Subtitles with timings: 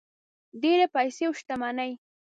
[0.61, 1.91] ډېرې پیسې او شتمني.